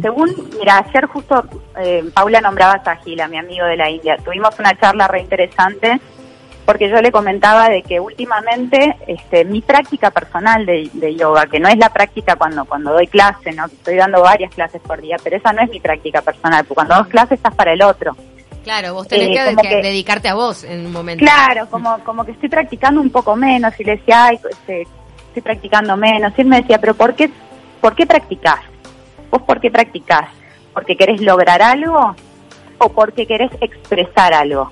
Según, 0.00 0.30
mira, 0.58 0.78
ayer 0.86 1.06
justo 1.06 1.44
eh, 1.78 2.04
Paula 2.12 2.40
nombraba 2.40 2.74
a 2.74 2.84
Sahila, 2.84 3.28
mi 3.28 3.38
amigo 3.38 3.64
de 3.66 3.76
la 3.76 3.88
India. 3.90 4.16
Tuvimos 4.22 4.58
una 4.58 4.78
charla 4.78 5.08
re 5.08 5.20
interesante 5.20 5.98
porque 6.66 6.88
yo 6.90 7.00
le 7.00 7.12
comentaba 7.12 7.68
de 7.68 7.82
que 7.82 8.00
últimamente 8.00 8.96
este, 9.06 9.44
mi 9.44 9.60
práctica 9.62 10.10
personal 10.10 10.66
de, 10.66 10.90
de 10.92 11.14
yoga, 11.14 11.46
que 11.46 11.60
no 11.60 11.68
es 11.68 11.78
la 11.78 11.90
práctica 11.92 12.34
cuando 12.36 12.64
cuando 12.64 12.92
doy 12.92 13.06
clase, 13.06 13.52
no, 13.52 13.66
estoy 13.66 13.94
dando 13.96 14.20
varias 14.20 14.52
clases 14.52 14.82
por 14.82 15.00
día, 15.00 15.16
pero 15.22 15.36
esa 15.36 15.52
no 15.52 15.62
es 15.62 15.70
mi 15.70 15.78
práctica 15.80 16.22
personal, 16.22 16.64
porque 16.64 16.74
cuando 16.74 16.96
dos 16.96 17.06
clases 17.06 17.32
estás 17.38 17.54
para 17.54 17.72
el 17.72 17.82
otro. 17.82 18.16
Claro, 18.64 18.94
vos 18.94 19.06
tenés 19.06 19.28
Eh, 19.28 19.56
que- 19.62 19.76
dedicarte 19.80 20.28
a 20.28 20.34
vos 20.34 20.64
en 20.64 20.86
un 20.86 20.92
momento. 20.92 21.24
Claro, 21.24 21.68
como, 21.70 22.00
como 22.02 22.24
que 22.24 22.32
estoy 22.32 22.48
practicando 22.48 23.00
un 23.00 23.10
poco 23.10 23.36
menos 23.36 23.72
y 23.78 23.84
le 23.84 23.92
decía, 23.96 24.24
ay, 24.24 24.40
este, 24.50 24.88
estoy 25.28 25.42
practicando 25.42 25.96
menos. 25.96 26.32
Y 26.36 26.40
él 26.40 26.48
me 26.48 26.60
decía, 26.62 26.78
pero 26.80 26.94
¿por 26.94 27.14
qué, 27.14 27.30
¿por 27.80 27.94
qué 27.94 28.06
practicás? 28.06 28.58
¿Vos 29.30 29.42
por 29.42 29.60
qué 29.60 29.70
practicás? 29.70 30.28
¿Porque 30.72 30.96
querés 30.96 31.20
lograr 31.20 31.62
algo 31.62 32.14
o 32.78 32.88
porque 32.90 33.26
querés 33.26 33.50
expresar 33.60 34.34
algo? 34.34 34.70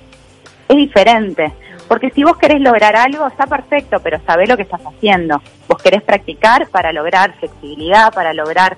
Es 0.68 0.76
diferente. 0.76 1.52
Porque 1.88 2.10
si 2.10 2.24
vos 2.24 2.36
querés 2.38 2.60
lograr 2.60 2.96
algo, 2.96 3.26
está 3.26 3.46
perfecto, 3.46 3.98
pero 4.02 4.18
sabés 4.26 4.48
lo 4.48 4.56
que 4.56 4.62
estás 4.62 4.80
haciendo. 4.86 5.42
Vos 5.68 5.82
querés 5.82 6.02
practicar 6.02 6.68
para 6.68 6.92
lograr 6.92 7.34
flexibilidad, 7.38 8.12
para 8.12 8.32
lograr 8.32 8.76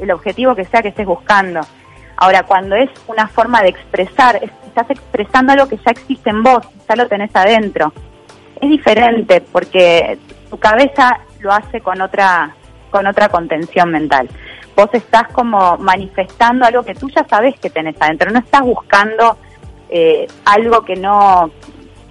el 0.00 0.10
objetivo 0.10 0.54
que 0.54 0.64
sea 0.64 0.82
que 0.82 0.88
estés 0.88 1.06
buscando. 1.06 1.60
Ahora, 2.16 2.42
cuando 2.44 2.74
es 2.76 2.90
una 3.06 3.28
forma 3.28 3.62
de 3.62 3.68
expresar, 3.68 4.36
es- 4.36 4.50
estás 4.66 4.90
expresando 4.90 5.52
algo 5.52 5.68
que 5.68 5.76
ya 5.76 5.92
existe 5.92 6.30
en 6.30 6.42
vos, 6.42 6.66
ya 6.88 6.96
lo 6.96 7.06
tenés 7.06 7.30
adentro. 7.34 7.92
Es 8.60 8.68
diferente 8.68 9.40
porque 9.40 10.18
tu 10.50 10.58
cabeza 10.58 11.20
lo 11.40 11.52
hace 11.52 11.80
con 11.80 12.00
otra 12.00 12.54
con 12.90 13.06
otra 13.08 13.28
contención 13.28 13.90
mental. 13.90 14.28
Vos 14.76 14.88
estás 14.92 15.28
como 15.32 15.76
manifestando 15.78 16.64
algo 16.64 16.82
que 16.82 16.94
tú 16.94 17.08
ya 17.08 17.24
sabés 17.28 17.58
que 17.60 17.70
tenés 17.70 17.96
adentro, 18.00 18.30
no 18.30 18.40
estás 18.40 18.62
buscando 18.62 19.38
eh, 19.88 20.26
algo 20.44 20.82
que 20.84 20.96
no 20.96 21.50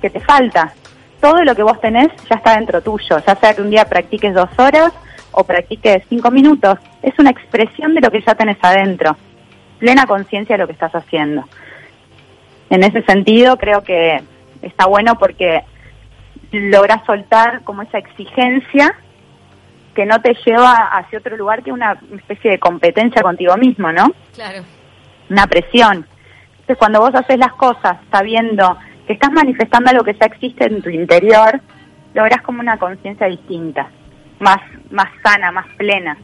que 0.01 0.09
te 0.09 0.19
falta. 0.19 0.73
Todo 1.19 1.43
lo 1.43 1.55
que 1.55 1.63
vos 1.63 1.79
tenés 1.79 2.09
ya 2.29 2.35
está 2.35 2.55
dentro 2.55 2.81
tuyo, 2.81 3.19
ya 3.25 3.35
sea 3.35 3.53
que 3.53 3.61
un 3.61 3.69
día 3.69 3.85
practiques 3.85 4.33
dos 4.33 4.49
horas 4.57 4.93
o 5.31 5.43
practiques 5.43 6.03
cinco 6.09 6.31
minutos, 6.31 6.77
es 7.01 7.17
una 7.17 7.31
expresión 7.31 7.93
de 7.95 8.01
lo 8.01 8.11
que 8.11 8.21
ya 8.21 8.35
tenés 8.35 8.57
adentro, 8.61 9.15
plena 9.79 10.05
conciencia 10.05 10.55
de 10.55 10.61
lo 10.61 10.67
que 10.67 10.73
estás 10.73 10.93
haciendo. 10.93 11.43
En 12.69 12.83
ese 12.83 13.01
sentido 13.03 13.57
creo 13.57 13.83
que 13.83 14.21
está 14.61 14.85
bueno 14.85 15.17
porque 15.17 15.63
logras 16.51 17.05
soltar 17.05 17.63
como 17.63 17.81
esa 17.81 17.97
exigencia 17.97 18.95
que 19.95 20.05
no 20.05 20.21
te 20.21 20.35
lleva 20.45 20.73
hacia 20.91 21.19
otro 21.19 21.37
lugar 21.37 21.63
que 21.63 21.71
una 21.71 21.97
especie 22.15 22.51
de 22.51 22.59
competencia 22.59 23.21
contigo 23.21 23.55
mismo, 23.57 23.91
¿no? 23.91 24.11
Claro. 24.33 24.63
Una 25.29 25.47
presión. 25.47 26.05
Entonces, 26.51 26.77
cuando 26.77 26.99
vos 26.99 27.11
haces 27.13 27.37
las 27.37 27.53
cosas 27.53 27.97
sabiendo 28.11 28.77
que 29.05 29.13
estás 29.13 29.31
manifestando 29.31 29.89
algo 29.91 30.03
que 30.03 30.13
ya 30.13 30.25
existe 30.25 30.65
en 30.65 30.81
tu 30.81 30.89
interior, 30.89 31.59
logras 32.13 32.41
como 32.41 32.61
una 32.61 32.77
conciencia 32.77 33.27
distinta, 33.27 33.89
más, 34.39 34.57
más 34.89 35.07
sana, 35.23 35.51
más 35.51 35.65
plena. 35.77 36.17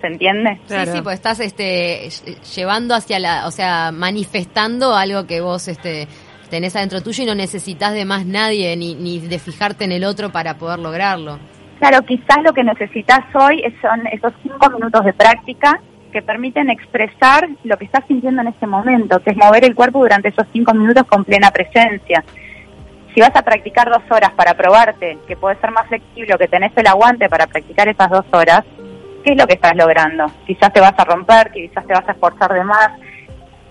¿Se 0.00 0.08
entiende? 0.08 0.60
Claro. 0.66 0.90
Sí, 0.90 0.96
sí, 0.98 1.02
pues 1.02 1.14
estás 1.14 1.38
este 1.40 2.06
ll- 2.08 2.42
llevando 2.56 2.94
hacia 2.94 3.20
la, 3.20 3.46
o 3.46 3.52
sea, 3.52 3.92
manifestando 3.92 4.96
algo 4.96 5.26
que 5.26 5.40
vos 5.40 5.68
este 5.68 6.08
tenés 6.50 6.74
adentro 6.76 7.00
tuyo 7.02 7.22
y 7.22 7.26
no 7.26 7.34
necesitas 7.36 7.94
de 7.94 8.04
más 8.04 8.26
nadie 8.26 8.76
ni, 8.76 8.94
ni 8.96 9.20
de 9.20 9.38
fijarte 9.38 9.84
en 9.84 9.92
el 9.92 10.04
otro 10.04 10.30
para 10.32 10.58
poder 10.58 10.80
lograrlo. 10.80 11.38
Claro, 11.82 12.06
quizás 12.06 12.40
lo 12.44 12.52
que 12.52 12.62
necesitas 12.62 13.24
hoy 13.34 13.60
es- 13.64 13.74
son 13.82 14.06
esos 14.06 14.32
cinco 14.44 14.70
minutos 14.70 15.04
de 15.04 15.12
práctica 15.12 15.80
que 16.12 16.22
permiten 16.22 16.70
expresar 16.70 17.48
lo 17.64 17.76
que 17.76 17.86
estás 17.86 18.04
sintiendo 18.06 18.40
en 18.40 18.46
este 18.46 18.68
momento, 18.68 19.18
que 19.18 19.30
es 19.30 19.36
mover 19.36 19.64
el 19.64 19.74
cuerpo 19.74 19.98
durante 19.98 20.28
esos 20.28 20.46
cinco 20.52 20.72
minutos 20.74 21.04
con 21.08 21.24
plena 21.24 21.50
presencia. 21.50 22.22
Si 23.12 23.20
vas 23.20 23.34
a 23.34 23.42
practicar 23.42 23.90
dos 23.90 24.02
horas 24.12 24.30
para 24.30 24.54
probarte 24.54 25.18
que 25.26 25.36
puedes 25.36 25.58
ser 25.58 25.72
más 25.72 25.88
flexible 25.88 26.32
o 26.32 26.38
que 26.38 26.46
tenés 26.46 26.70
el 26.76 26.86
aguante 26.86 27.28
para 27.28 27.48
practicar 27.48 27.88
esas 27.88 28.10
dos 28.10 28.26
horas, 28.32 28.62
¿qué 29.24 29.32
es 29.32 29.36
lo 29.36 29.48
que 29.48 29.54
estás 29.54 29.74
logrando? 29.74 30.26
Quizás 30.46 30.72
te 30.72 30.78
vas 30.80 30.94
a 30.96 31.04
romper, 31.04 31.50
quizás 31.50 31.84
te 31.84 31.94
vas 31.94 32.08
a 32.08 32.12
esforzar 32.12 32.52
de 32.52 32.62
más. 32.62 32.90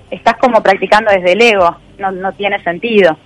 Estás 0.09 0.35
como 0.35 0.61
practicando 0.61 1.11
desde 1.11 1.31
el 1.31 1.41
ego, 1.41 1.77
no, 1.97 2.11
no 2.11 2.33
tiene 2.33 2.61
sentido. 2.61 3.17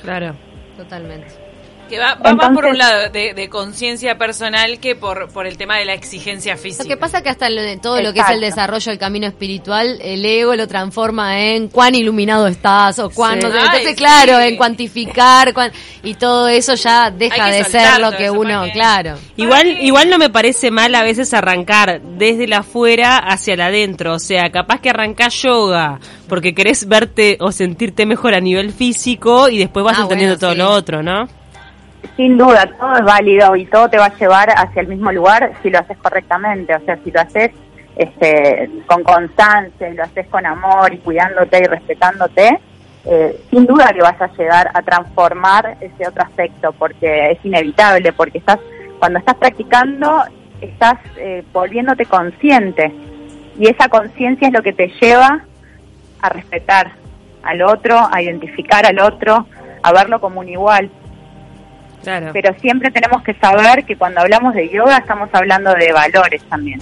Claro. 0.00 0.36
Totalmente. 0.76 1.47
Que 1.88 1.98
va, 1.98 2.14
va 2.14 2.34
más 2.34 2.50
por 2.50 2.66
un 2.66 2.76
lado 2.78 3.08
de, 3.10 3.32
de 3.34 3.48
conciencia 3.48 4.18
personal 4.18 4.78
que 4.78 4.94
por, 4.94 5.28
por 5.30 5.46
el 5.46 5.56
tema 5.56 5.76
de 5.78 5.84
la 5.84 5.94
exigencia 5.94 6.56
física. 6.56 6.84
Lo 6.84 6.88
que 6.88 6.96
pasa 6.96 7.22
que 7.22 7.28
hasta 7.30 7.48
lo 7.50 7.62
de 7.62 7.76
todo 7.78 8.00
lo 8.02 8.12
que 8.12 8.20
es 8.20 8.28
el 8.30 8.40
desarrollo 8.40 8.90
del 8.92 8.98
camino 8.98 9.26
espiritual, 9.26 9.98
el 10.02 10.24
ego 10.24 10.54
lo 10.54 10.66
transforma 10.68 11.40
en 11.40 11.68
cuán 11.68 11.94
iluminado 11.94 12.46
estás 12.46 12.98
o 12.98 13.10
cuán 13.10 13.40
Sí. 13.40 13.46
no 13.46 13.52
sé. 13.52 13.58
Ay, 13.58 13.64
Entonces, 13.66 13.88
sí. 13.90 13.96
claro, 13.96 14.38
en 14.40 14.56
cuantificar 14.56 15.52
cuán- 15.54 15.72
y 16.02 16.14
todo 16.14 16.48
eso 16.48 16.74
ya 16.74 17.10
deja 17.10 17.50
de 17.50 17.64
ser 17.64 18.00
lo 18.00 18.12
que 18.16 18.30
uno, 18.30 18.58
porque- 18.60 18.72
claro. 18.72 19.14
Igual, 19.36 19.66
igual 19.80 20.10
no 20.10 20.18
me 20.18 20.30
parece 20.30 20.70
mal 20.70 20.94
a 20.94 21.02
veces 21.02 21.32
arrancar 21.34 22.00
desde 22.02 22.46
la 22.46 22.58
afuera 22.58 23.16
hacia 23.18 23.54
el 23.54 23.60
adentro. 23.60 24.14
O 24.14 24.18
sea, 24.18 24.50
capaz 24.50 24.80
que 24.80 24.90
arrancás 24.90 25.34
yoga 25.42 25.98
porque 26.28 26.54
querés 26.54 26.86
verte 26.86 27.36
o 27.40 27.52
sentirte 27.52 28.04
mejor 28.06 28.34
a 28.34 28.40
nivel 28.40 28.72
físico 28.72 29.48
y 29.48 29.58
después 29.58 29.84
vas 29.84 29.98
Ah, 29.98 30.02
entendiendo 30.02 30.36
bueno, 30.36 30.40
todo 30.40 30.52
sí. 30.52 30.58
lo 30.58 30.70
otro, 30.70 31.02
¿no? 31.02 31.28
Sin 32.16 32.36
duda, 32.36 32.66
todo 32.78 32.96
es 32.96 33.04
válido 33.04 33.56
y 33.56 33.66
todo 33.66 33.88
te 33.88 33.98
va 33.98 34.06
a 34.06 34.16
llevar 34.16 34.50
hacia 34.50 34.82
el 34.82 34.88
mismo 34.88 35.12
lugar 35.12 35.52
si 35.62 35.70
lo 35.70 35.78
haces 35.78 35.96
correctamente. 35.98 36.74
O 36.74 36.80
sea, 36.80 36.98
si 37.04 37.10
lo 37.10 37.20
haces 37.20 37.50
este, 37.96 38.70
con 38.86 39.02
constancia 39.02 39.88
y 39.88 39.94
lo 39.94 40.04
haces 40.04 40.26
con 40.28 40.46
amor 40.46 40.92
y 40.94 40.98
cuidándote 40.98 41.58
y 41.58 41.66
respetándote, 41.66 42.60
eh, 43.04 43.40
sin 43.50 43.66
duda 43.66 43.92
que 43.92 44.02
vas 44.02 44.20
a 44.20 44.30
llegar 44.36 44.70
a 44.74 44.82
transformar 44.82 45.76
ese 45.80 46.06
otro 46.06 46.22
aspecto 46.22 46.72
porque 46.72 47.32
es 47.32 47.44
inevitable, 47.44 48.12
porque 48.12 48.38
estás 48.38 48.58
cuando 48.98 49.18
estás 49.20 49.36
practicando 49.36 50.24
estás 50.60 50.98
eh, 51.16 51.44
volviéndote 51.52 52.04
consciente 52.06 52.92
y 53.58 53.68
esa 53.68 53.88
conciencia 53.88 54.48
es 54.48 54.54
lo 54.54 54.62
que 54.62 54.72
te 54.72 54.88
lleva 55.00 55.44
a 56.20 56.28
respetar 56.28 56.92
al 57.42 57.62
otro, 57.62 57.98
a 58.10 58.20
identificar 58.20 58.84
al 58.86 58.98
otro, 59.00 59.46
a 59.82 59.92
verlo 59.92 60.20
como 60.20 60.40
un 60.40 60.48
igual 60.48 60.90
Claro. 62.02 62.30
pero 62.32 62.54
siempre 62.60 62.90
tenemos 62.90 63.22
que 63.22 63.34
saber 63.34 63.84
que 63.84 63.96
cuando 63.96 64.20
hablamos 64.20 64.54
de 64.54 64.68
yoga 64.68 64.98
estamos 64.98 65.28
hablando 65.32 65.72
de 65.74 65.92
valores 65.92 66.42
también. 66.44 66.80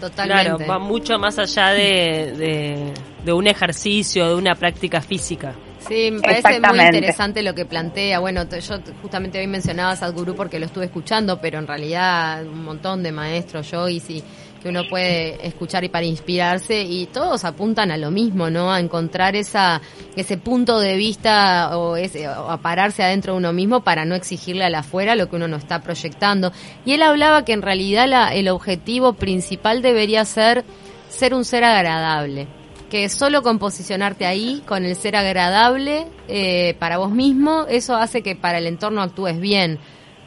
Totalmente. 0.00 0.44
Claro, 0.44 0.66
va 0.68 0.78
mucho 0.78 1.18
más 1.18 1.38
allá 1.38 1.68
de, 1.68 2.34
de, 2.36 2.92
de 3.24 3.32
un 3.32 3.46
ejercicio, 3.46 4.28
de 4.28 4.34
una 4.34 4.54
práctica 4.54 5.00
física. 5.00 5.54
Sí, 5.88 6.10
me 6.10 6.20
parece 6.20 6.60
muy 6.60 6.80
interesante 6.80 7.42
lo 7.42 7.54
que 7.54 7.64
plantea. 7.64 8.20
Bueno, 8.20 8.44
yo 8.48 8.78
justamente 9.00 9.38
hoy 9.38 9.46
mencionaba 9.46 9.92
a 9.92 9.96
Sadhguru 9.96 10.34
porque 10.34 10.58
lo 10.58 10.66
estuve 10.66 10.86
escuchando, 10.86 11.40
pero 11.40 11.58
en 11.58 11.66
realidad 11.66 12.44
un 12.44 12.64
montón 12.64 13.02
de 13.02 13.12
maestros, 13.12 13.70
yo 13.70 13.88
y 13.88 14.00
sí, 14.00 14.22
que 14.62 14.68
uno 14.68 14.82
puede 14.88 15.46
escuchar 15.46 15.84
y 15.84 15.88
para 15.88 16.06
inspirarse 16.06 16.82
y 16.82 17.06
todos 17.06 17.44
apuntan 17.44 17.90
a 17.90 17.96
lo 17.96 18.10
mismo, 18.10 18.48
¿no? 18.50 18.72
A 18.72 18.80
encontrar 18.80 19.34
esa 19.34 19.80
ese 20.14 20.36
punto 20.36 20.78
de 20.78 20.96
vista 20.96 21.76
o, 21.76 21.96
ese, 21.96 22.28
o 22.28 22.50
a 22.50 22.58
pararse 22.58 23.02
adentro 23.02 23.32
de 23.32 23.38
uno 23.38 23.52
mismo 23.52 23.82
para 23.82 24.04
no 24.04 24.14
exigirle 24.14 24.64
a 24.64 24.70
la 24.70 24.80
afuera 24.80 25.16
lo 25.16 25.28
que 25.28 25.36
uno 25.36 25.48
no 25.48 25.56
está 25.56 25.82
proyectando. 25.82 26.52
Y 26.84 26.92
él 26.92 27.02
hablaba 27.02 27.44
que 27.44 27.52
en 27.52 27.62
realidad 27.62 28.06
la, 28.06 28.34
el 28.34 28.48
objetivo 28.48 29.14
principal 29.14 29.82
debería 29.82 30.24
ser 30.24 30.64
ser 31.08 31.34
un 31.34 31.44
ser 31.44 31.64
agradable 31.64 32.46
que 32.92 33.08
solo 33.08 33.42
con 33.42 33.58
posicionarte 33.58 34.26
ahí, 34.26 34.62
con 34.66 34.84
el 34.84 34.96
ser 34.96 35.16
agradable 35.16 36.06
eh, 36.28 36.76
para 36.78 36.98
vos 36.98 37.10
mismo, 37.10 37.64
eso 37.70 37.96
hace 37.96 38.22
que 38.22 38.36
para 38.36 38.58
el 38.58 38.66
entorno 38.66 39.00
actúes 39.00 39.40
bien, 39.40 39.78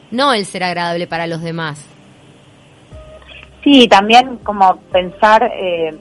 no 0.09 0.33
el 0.33 0.47
ser 0.47 0.63
agradable 0.63 1.05
para 1.05 1.27
los 1.27 1.43
demás. 1.43 1.94
Sí, 3.65 3.87
también 3.89 4.37
como 4.43 4.77
pensar 4.93 5.51
eh, 5.53 5.93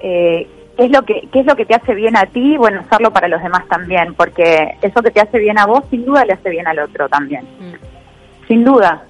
eh, 0.00 0.48
qué 0.76 0.84
es 0.86 0.90
lo 0.90 1.02
que 1.02 1.28
qué 1.30 1.40
es 1.40 1.46
lo 1.46 1.54
que 1.54 1.66
te 1.66 1.74
hace 1.74 1.94
bien 1.94 2.16
a 2.16 2.26
ti, 2.26 2.56
bueno, 2.56 2.80
hacerlo 2.80 3.12
para 3.12 3.28
los 3.28 3.40
demás 3.42 3.68
también, 3.68 4.14
porque 4.14 4.76
eso 4.82 5.02
que 5.02 5.10
te 5.12 5.20
hace 5.20 5.38
bien 5.38 5.58
a 5.58 5.66
vos 5.66 5.84
sin 5.90 6.04
duda 6.04 6.24
le 6.24 6.32
hace 6.32 6.50
bien 6.50 6.66
al 6.66 6.78
otro 6.80 7.08
también, 7.08 7.42
Mm, 7.60 8.46
sin 8.48 8.64
duda. 8.64 9.04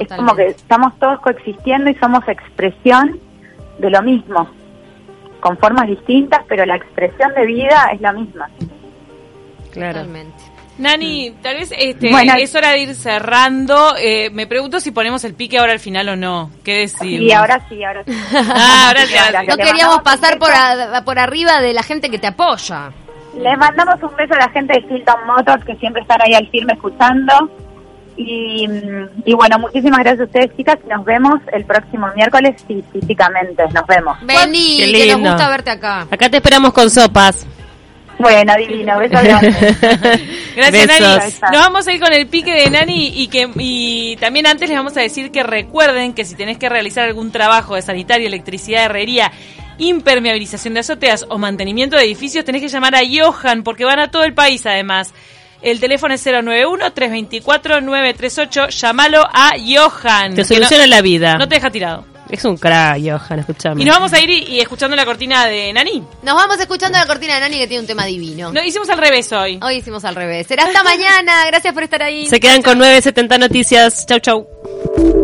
Es 0.00 0.08
como 0.08 0.34
que 0.34 0.44
totalmente. 0.44 0.46
estamos 0.48 0.98
todos 0.98 1.20
coexistiendo 1.20 1.90
y 1.90 1.94
somos 1.96 2.26
expresión 2.26 3.20
de 3.78 3.90
lo 3.90 4.02
mismo. 4.02 4.48
con 5.40 5.58
formas 5.58 5.88
distintas, 5.88 6.40
pero 6.48 6.64
la 6.64 6.76
expresión 6.76 7.34
de 7.34 7.44
vida 7.46 7.90
es 7.92 8.00
la 8.00 8.12
misma. 8.12 8.48
Claro. 9.72 10.04
Nani, 10.82 11.34
tal 11.42 11.56
vez 11.56 11.72
este, 11.78 12.10
Bueno. 12.10 12.34
es 12.38 12.54
hora 12.54 12.70
de 12.70 12.80
ir 12.80 12.94
cerrando. 12.94 13.94
Eh, 13.98 14.30
me 14.30 14.46
pregunto 14.46 14.80
si 14.80 14.90
ponemos 14.90 15.24
el 15.24 15.34
pique 15.34 15.58
ahora 15.58 15.72
al 15.72 15.78
final 15.80 16.08
o 16.10 16.16
no. 16.16 16.50
¿Qué 16.64 16.78
decir? 16.78 17.22
Y 17.22 17.32
ahora 17.32 17.64
sí, 17.68 17.82
ahora 17.84 18.02
sí. 18.04 18.12
Ah, 18.34 18.88
ahora 18.88 19.06
sí, 19.06 19.14
ahora 19.16 19.40
sí. 19.42 19.46
No 19.46 19.56
queríamos 19.56 20.02
pasar 20.02 20.38
por, 20.38 20.50
a- 20.52 21.02
por 21.04 21.18
arriba 21.18 21.60
de 21.60 21.72
la 21.72 21.82
gente 21.82 22.10
que 22.10 22.18
te 22.18 22.26
apoya. 22.26 22.90
Le 23.38 23.56
mandamos 23.56 23.94
un 24.02 24.14
beso 24.16 24.34
a 24.34 24.38
la 24.38 24.50
gente 24.50 24.74
de 24.74 24.80
Hilton 24.94 25.26
Motors 25.26 25.64
que 25.64 25.74
siempre 25.76 26.02
están 26.02 26.20
ahí 26.22 26.34
al 26.34 26.46
firme 26.50 26.72
escuchando. 26.74 27.32
Y, 28.14 28.68
mm, 28.68 29.22
y 29.24 29.32
bueno, 29.34 29.58
muchísimas 29.58 30.00
gracias 30.00 30.20
a 30.20 30.24
ustedes, 30.24 30.54
chicas. 30.56 30.76
Nos 30.86 31.02
vemos 31.04 31.40
el 31.52 31.64
próximo 31.64 32.08
miércoles, 32.14 32.62
sí, 32.68 32.84
físicamente. 32.92 33.62
Nos 33.72 33.86
vemos. 33.86 34.18
Vení, 34.22 34.92
que 34.92 35.06
nos 35.12 35.20
gusta 35.20 35.48
verte 35.48 35.70
acá. 35.70 36.06
Acá 36.10 36.28
te 36.28 36.36
esperamos 36.36 36.72
con 36.74 36.90
sopas. 36.90 37.46
Bueno, 38.18 38.54
divino. 38.56 38.98
Grandes. 38.98 39.70
Gracias, 40.56 40.86
Besos. 40.86 41.40
Nani. 41.40 41.56
Nos 41.56 41.64
vamos 41.64 41.86
a 41.86 41.92
ir 41.92 42.00
con 42.00 42.12
el 42.12 42.26
pique 42.26 42.52
de 42.52 42.70
Nani 42.70 43.12
y 43.16 43.28
que 43.28 43.48
y 43.56 44.16
también 44.16 44.46
antes 44.46 44.68
les 44.68 44.78
vamos 44.78 44.96
a 44.96 45.00
decir 45.00 45.30
que 45.30 45.42
recuerden 45.42 46.12
que 46.12 46.24
si 46.24 46.34
tenés 46.34 46.58
que 46.58 46.68
realizar 46.68 47.04
algún 47.04 47.32
trabajo 47.32 47.74
de 47.74 47.82
sanitario, 47.82 48.26
electricidad, 48.26 48.84
herrería, 48.84 49.32
impermeabilización 49.78 50.74
de 50.74 50.80
azoteas 50.80 51.26
o 51.28 51.38
mantenimiento 51.38 51.96
de 51.96 52.04
edificios, 52.04 52.44
tenés 52.44 52.62
que 52.62 52.68
llamar 52.68 52.94
a 52.94 53.00
Johan 53.00 53.62
porque 53.62 53.84
van 53.84 53.98
a 53.98 54.10
todo 54.10 54.24
el 54.24 54.34
país 54.34 54.64
además. 54.66 55.12
El 55.62 55.80
teléfono 55.80 56.14
es 56.14 56.26
091-324-938. 56.26 58.70
Llámalo 58.70 59.22
a 59.32 59.52
Johan. 59.64 60.34
Te 60.34 60.44
soluciona 60.44 60.88
la 60.88 61.02
vida. 61.02 61.36
no 61.36 61.48
te 61.48 61.54
deja 61.54 61.70
tirado. 61.70 62.04
Es 62.32 62.44
un 62.46 62.56
crack, 62.56 62.98
Johan, 62.98 63.40
escuchame. 63.40 63.82
Y 63.82 63.84
nos 63.84 63.94
vamos 63.96 64.12
a 64.14 64.20
ir 64.20 64.30
y, 64.30 64.38
y 64.54 64.60
escuchando 64.60 64.96
la 64.96 65.04
cortina 65.04 65.44
de 65.44 65.70
Nani. 65.70 66.02
Nos 66.22 66.34
vamos 66.34 66.58
escuchando 66.58 66.98
la 66.98 67.06
cortina 67.06 67.34
de 67.34 67.40
Nani 67.40 67.58
que 67.58 67.66
tiene 67.68 67.82
un 67.82 67.86
tema 67.86 68.06
divino. 68.06 68.50
No, 68.52 68.64
hicimos 68.64 68.88
al 68.88 68.96
revés 68.96 69.30
hoy. 69.32 69.60
Hoy 69.62 69.76
hicimos 69.76 70.02
al 70.06 70.14
revés. 70.14 70.46
Será 70.46 70.64
hasta 70.64 70.82
mañana. 70.82 71.44
Gracias 71.46 71.74
por 71.74 71.82
estar 71.82 72.02
ahí. 72.02 72.26
Se 72.26 72.40
quedan 72.40 72.62
con 72.62 72.78
970 72.78 73.36
noticias. 73.36 74.06
Chau, 74.06 74.18
chau. 74.18 75.21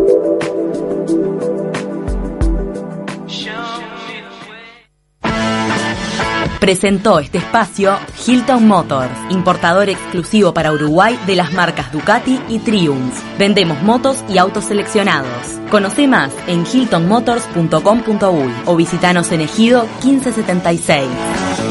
Presentó 6.59 7.19
este 7.19 7.37
espacio 7.37 7.97
Hilton 8.27 8.67
Motors, 8.67 9.11
importador 9.29 9.89
exclusivo 9.89 10.53
para 10.53 10.73
Uruguay 10.73 11.17
de 11.25 11.37
las 11.37 11.53
marcas 11.53 11.91
Ducati 11.91 12.39
y 12.49 12.59
Triumph. 12.59 13.13
Vendemos 13.37 13.81
motos 13.81 14.23
y 14.27 14.37
autos 14.37 14.65
seleccionados. 14.65 15.29
Conoce 15.71 16.07
más 16.07 16.33
en 16.47 16.65
hiltonmotors.com.uy 16.65 18.53
o 18.65 18.75
visitanos 18.75 19.31
en 19.31 19.41
Ejido 19.41 19.87
1576. 20.03 21.68